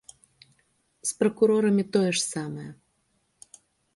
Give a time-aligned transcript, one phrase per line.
[1.09, 2.65] З пракурорамі тое ж самае.